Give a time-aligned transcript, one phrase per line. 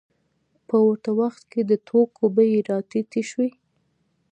[0.67, 3.49] په ورته وخت کې د توکو بیې راټیټې شوې